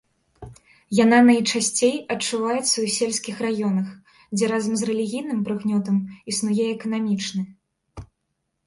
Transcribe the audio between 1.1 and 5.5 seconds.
найчасцей адчуваецца ў сельскіх раёнах, дзе разам з рэлігійным